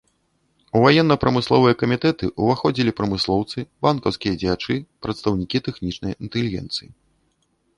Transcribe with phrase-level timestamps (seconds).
[0.77, 3.57] У ваенна-прамысловыя камітэты ўваходзілі прамыслоўцы,
[3.87, 4.73] банкаўскія дзеячы,
[5.07, 6.89] прадстаўнікі тэхнічнай інтэлігенцыі.